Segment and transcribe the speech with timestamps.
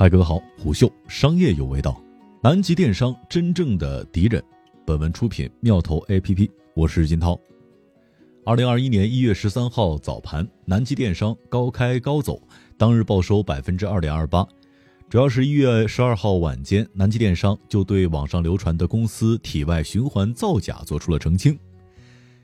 [0.00, 2.02] 嗨，各位好，虎嗅商业有味道，
[2.42, 4.42] 南极电商真正的敌人。
[4.86, 7.38] 本文出品妙投 APP，我是金涛。
[8.46, 12.40] 二零二一年一月十三号早盘，南极电商高开高走，
[12.78, 14.42] 当日报收百分之二点二八。
[15.10, 21.58] 主要是一月十二号晚间，南极电商就对网上流传的公司体外循环造假做出了澄清。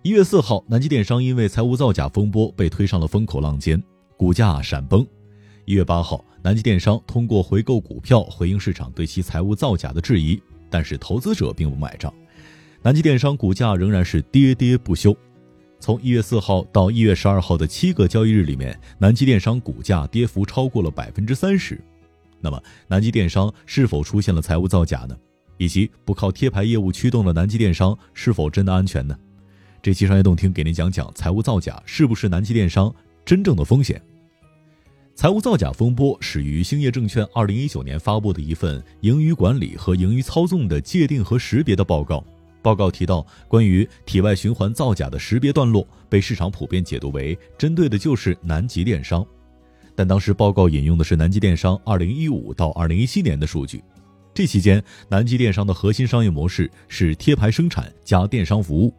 [0.00, 3.78] 一月四号，南极电商因为财务造假风波被推上了风口浪尖，
[4.16, 5.06] 股价闪崩。
[5.64, 12.12] 一月八号，南极电商通过回购股票回应市场对其财务造假的质疑，但是投资者并不买账，
[12.82, 15.16] 南极电商股价仍然是跌跌不休。
[15.78, 21.80] 从一月四号到一月十二号的七个交易日里面，南极电商股价跌幅超过了百分之三十。
[22.40, 25.16] 那么，南极电商是否出现了财务造假呢？
[25.58, 29.16] 以及不靠贴牌业务驱动的南极电商是否真的安全呢？
[29.80, 32.92] 这期商业洞听给您讲讲财务造假是不是南极电商
[33.24, 34.02] 真正的风险。
[35.14, 42.24] 财务造假风波始于兴业证券二零一九年发布的一份盈余管理和盈余操纵的界定和识别的报告。
[42.62, 49.24] 报告提到，关于体外循环造假的识别段落被市场普遍解读为针对的就是南极电商。
[49.94, 53.84] 但当时报告引用的是南极电商二零一五到二零一七年的数据，
[54.32, 58.94] 这期间南极电商的核心商业模式是贴牌生产加电商服务。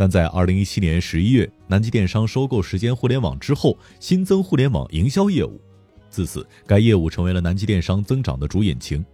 [0.00, 5.60] 但在二零一七年十一月，南极电商收购时间互联网之后，新增互联网营销业务，
[6.08, 9.04] 自此该业务成为了南极电商增长的主引擎。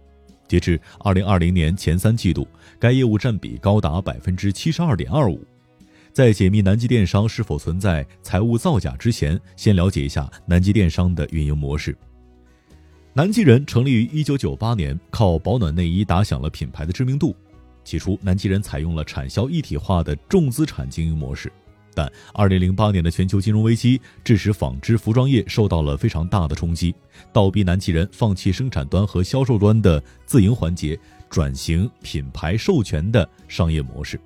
[0.47, 2.47] 截至二零二零年前三季度，
[2.79, 5.43] 该业务占比高达百分之七十二点二五。
[6.13, 11.93] 在解密南极电商是否存在财务造假之前，先了解一下南极电商的运营模式。
[13.11, 17.35] 南极人成立于一九九八年，靠保暖内衣打响了品牌的知名度。
[17.87, 21.49] 起初，南极人采用了产销一体化的重资产经营模式，
[21.95, 26.93] 但2008年的全球金融危机致使纺织服装业受到了非常大的冲击，
[27.31, 34.19] 倒逼南极人放弃生产端和销售端的自营环节，转型品牌授权的商业模式。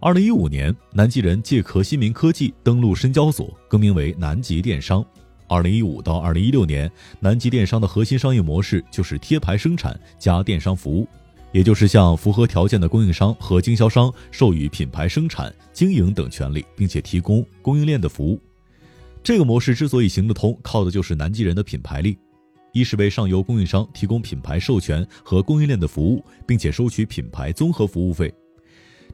[0.00, 5.02] 2015年，南极人借壳新民科技登陆深交所，更名为南极电商。
[5.48, 6.90] 2015到2016年，
[7.20, 11.06] 南极电商的核心商业模式就是贴牌生产加电商服务。
[11.54, 18.40] 也就是向符合条件的供应商和经销商授予品牌生产、经营等权利，并且提供供应链的服务。
[19.22, 22.18] 这个模式之所以行得通，靠的就是南极人的品牌力。
[22.72, 28.34] 一是为上游供应商提供品牌授权和供应链的服务，并且收取品牌综合服务费。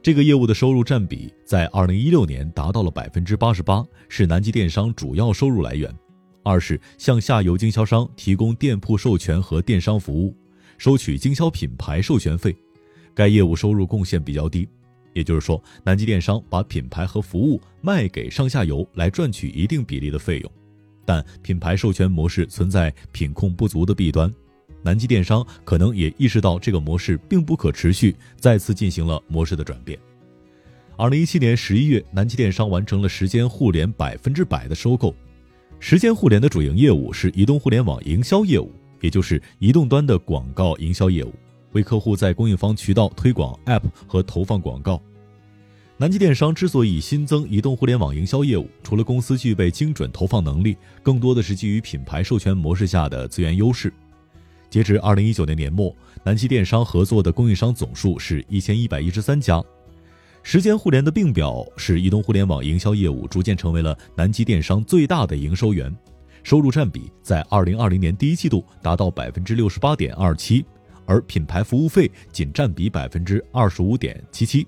[0.01, 5.95] 这个业务的收入占比在二零一六年达到了百分之八十八，是南极电商主要收入来源。
[6.41, 10.35] 二是向下游经销商提供店铺授权和电商服务。
[10.81, 12.55] 收取经销品牌授权费，
[13.13, 14.67] 该业务收入贡献比较低，
[15.13, 20.51] 也就是说，南极电商把品牌和服务卖给上下游来赚取一定比例的费用，
[21.05, 24.33] 但品牌授权模式存在品控不足的弊端，
[24.81, 29.99] 南极电商可能也意识到这个模式并不可持续，再次进行了模式的转变。
[30.97, 35.15] 二零一七年十一月，南极电商完成了时间互联百分之百的收购，
[35.79, 38.71] 时间互联的主营业务是移动互联网营销业务。
[39.01, 41.33] 也就是移动端的广告营销业务，
[41.73, 45.01] 为客户在供应方渠道推广 App 和投放广告。
[45.97, 53.93] 南极电商之所以新增移动互联网营销业务，除了公司具备精准投放能力，更多的是基于品牌授权模式下的资源优势。
[54.67, 59.63] 截至二零一九年年末，南极电商合作的供应商总数是一千一百一十三家。
[60.43, 65.95] 时间互联的并表使移动互联网营销业务逐渐成为了南极电商最大的营收源。
[66.43, 70.65] 收入占比在二零二零年第一季度达到百分之六十八点二七，
[71.05, 74.65] 而品牌服务费仅占比百分之二十五点七七。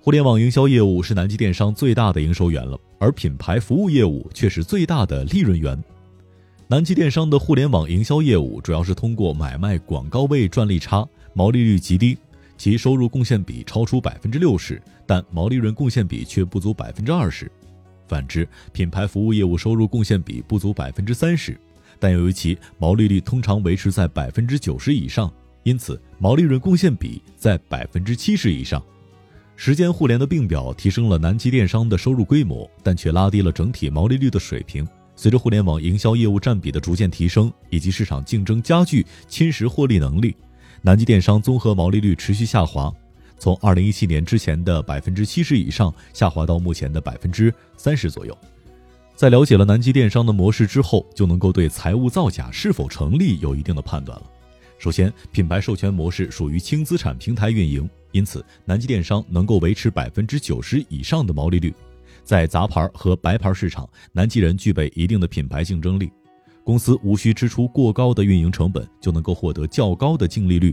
[0.00, 5.78] 互联网营销业务是南极电商最大的营收源了，而品牌服务业务却是最大的利润源。
[6.66, 12.16] 南极电商的互联网营销业务主要是通过买卖广告位赚利差，毛利率极低，
[12.56, 17.50] 其收入贡献比超出百分之六十，但毛利润贡献比却不足百分之二十。
[18.08, 21.56] 反之，品牌服务业务收入贡献比不足百分之三十，
[22.00, 25.32] 但由于其毛利率通常维持在百分之九十以上，
[25.62, 28.82] 因此毛利润贡献比在百分之七十以上。
[29.54, 34.86] 时间互联的并表提升了南极电商的收入规模，但却拉低了整体毛利率的水平。
[35.16, 40.36] 随着互联网营销业务占比的逐渐提升，以及市场竞争加剧侵蚀获利能力，
[40.80, 42.94] 南极电商综合毛利率持续下滑。
[43.38, 48.36] 从二零一七年之前的百分之七十以上下滑到目前的百分之三十左右。
[49.14, 54.26] 在了解了南极电商的模式之后，就能够对财务造假是否成立有一定的判断了。
[54.78, 61.74] 首先，品牌授权模式属于轻资产平台运营，因此南极电商能够维持百分之九十以上的毛利率。
[62.22, 66.12] 在杂牌和白牌市场，南极人具备一定的品牌竞争力。
[66.62, 70.72] 公司无需支出过高的运营成本，就能够获得较高的净利率。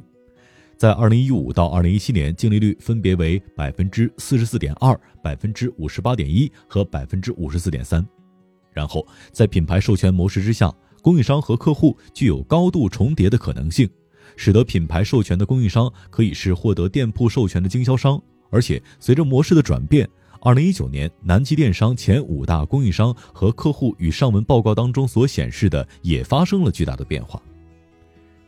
[0.78, 8.06] 在二零一五到二零一七年，净利率分别为百分之四十四点二、百分之五十八点一和百分之五十四点三。
[8.74, 13.90] 然后，在品牌授权模式之下，供应商和客户具有高度重叠的可能性，
[14.36, 18.22] 使得品牌授权的供应商可以是获得店铺授权的经销商。
[18.50, 20.08] 而且，随着模式的转变，
[20.42, 27.42] 二零一九年南极电商前五大供应商和客户与上文报告当中所显示的也发生了巨大的变化。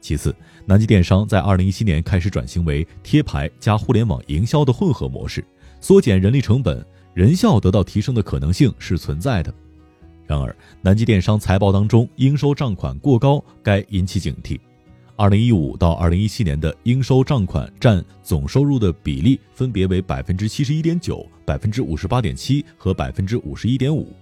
[0.08, 0.34] 其次，
[0.66, 5.46] 南极电商在二零一七年开始转型为贴牌加互联网营销的混合模式，
[5.82, 6.82] 缩减人力成本，
[7.14, 9.54] 人效得到提升的可能性是存在的。
[10.26, 14.58] 然而，南极电商财报当中应收账款过高，该引起警惕。
[15.18, 24.16] 二零一五到二零一七年的应收账款占总收入的比例分别为百分之七十一点九、百分之五十八点七和百分之五十一点五。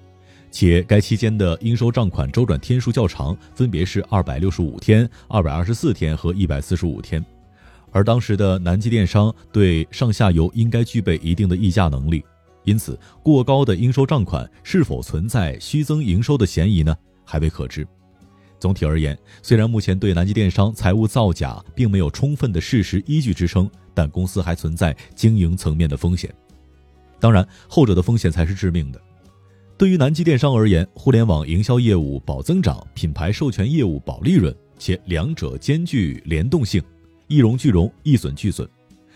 [0.55, 7.23] 且该期间的应收账款周转天数较长，分别是二百六十五天、二百二十四天和一百四十五天。
[7.91, 12.23] 而当时的南极电商对上下游应该具备一定的议价能力，
[12.63, 16.95] 因此过高的应收账款是否存在虚增营收的嫌疑呢？
[17.25, 17.85] 还未可知。
[18.57, 26.33] 总体而言，虽然目前对南极电商财务造假并没有充分的事实依据支撑，但公司还存在经营层面的风险。
[27.19, 29.01] 当然，后者的风险才是致命的。
[29.77, 36.81] 对于南极电商而言，互联网营销业务保增长，品牌授权业务保利润，且两者兼具联动性，
[37.27, 38.65] 一荣俱荣，一损俱损。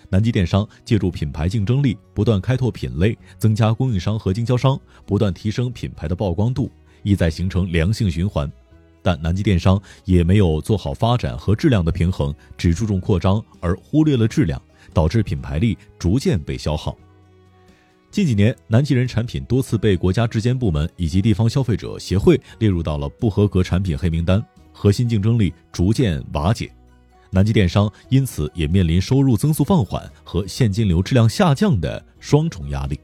[0.09, 6.69] 南极电商借助品牌竞争力，不断开拓品类，增加供应商和经销商，不断提升品牌的曝光度，
[7.03, 8.51] 意在形成良性循环。
[9.01, 14.61] 但南极电商也没有做好发展和质量的平衡，只注重扩张而忽略了质量，
[14.93, 16.97] 导致品牌力逐渐被消耗。
[18.11, 26.71] 近几年，南极人产品多次被国家质监部门以及地方消费者协会列入到了不合格产品黑名单，核心竞争力逐渐瓦解。
[27.29, 32.99] 南极电商因此也面临收入增速放缓和现金流质量下降的双重压力。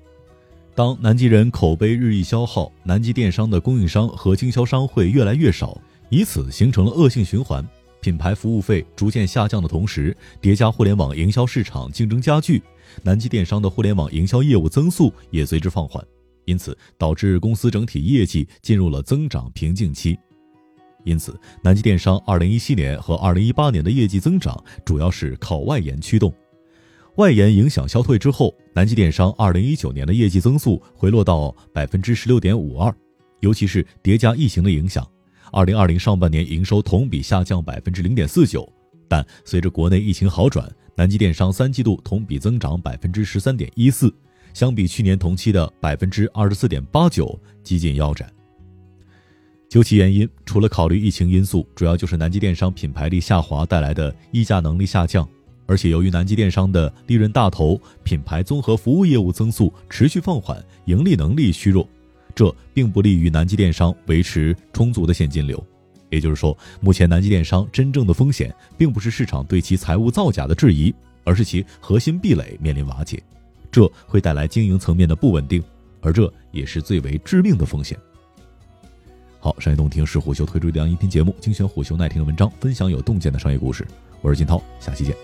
[0.73, 5.79] 当南极人口碑日益消耗，南极电商的供应商和经销商会越来越少，
[6.09, 7.63] 以此形成了恶性循环。
[8.01, 12.61] 品牌服务费逐渐下降的同时，叠加互联网营销市场竞争加剧，
[13.03, 16.05] 南极电商的互联网营销业务增速也随之放缓，
[16.45, 20.17] 因此导致公司整体业绩进入了增长瓶颈期。
[21.03, 26.33] 因此，南极电商2017年和2018年的业绩增长主要是靠外延驱动。
[27.17, 32.93] 外延影响消退之后，南极电商2019年的业绩增速回落到百分之十六点五二，
[33.39, 35.07] 尤其是叠加疫情的影响。
[35.51, 38.67] 二零二零上半年营收同比下降百分之零点四九，
[39.07, 44.13] 但随着国内疫情好转，南极电商三季度同比增长百分之十三点一四，
[44.53, 48.31] 相比去年同期的百分之二十四点八九，几近腰斩。
[49.67, 55.27] 究其原因，除了考虑疫情因素，主要就是南极电商品牌力下滑带来的溢价能力下降，
[55.65, 61.85] 而且由于南极电商的利润大头品牌综合服务业务增速持续放缓，盈利能力虚弱。
[62.33, 65.61] 这并不利于南极电商维持充足的现金流，
[66.09, 70.93] 也就是说，目前南极电商真正的风险，并不是市场对其财务造假的质疑，
[71.23, 73.21] 而是其核心壁垒面临瓦解，
[73.71, 75.63] 这会带来经营层面的不稳定，
[76.01, 77.97] 而这也是最为致命的风险。
[79.39, 83.85] 好，商业洞听是虎嗅推出的音频节目，精选虎嗅耐听的文章，分享有洞见的商业故事。
[84.21, 85.15] 我是金涛，下期见。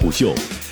[0.00, 0.34] 虎嗅。